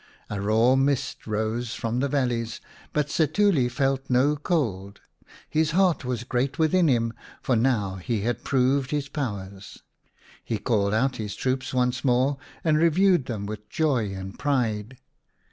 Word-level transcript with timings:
A 0.31 0.41
raw 0.41 0.75
mist 0.75 1.27
rose 1.27 1.75
from 1.75 1.99
the 1.99 2.07
valleys, 2.09 2.59
but 2.91 3.09
Setuli 3.11 3.69
felt 3.69 4.09
no 4.09 4.31
8 4.31 4.31
i 4.31 4.31
Or, 4.31 4.33
the 4.33 4.33
King 4.33 4.33
of 4.33 4.33
the 4.33 4.33
Birds 4.33 4.41
cold. 4.41 5.01
His 5.47 5.71
heart 5.71 6.05
was 6.05 6.23
great 6.23 6.57
within 6.57 6.87
him, 6.87 7.13
for 7.43 7.55
now 7.55 7.97
he 7.97 8.21
had 8.21 8.43
proved 8.43 8.89
his 8.89 9.07
powers. 9.07 9.83
He 10.43 10.57
called 10.57 10.95
out 10.95 11.17
his 11.17 11.35
troops 11.35 11.71
once 11.71 12.03
more 12.03 12.39
and 12.63 12.79
reviewed 12.79 13.27
them 13.27 13.45
with 13.45 13.69
joy 13.69 14.09
and 14.15 14.39
pride. 14.39 14.97